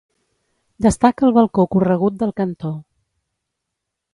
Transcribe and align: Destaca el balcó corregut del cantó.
Destaca 0.85 1.27
el 1.27 1.35
balcó 1.35 1.65
corregut 1.75 2.17
del 2.23 2.33
cantó. 2.41 2.73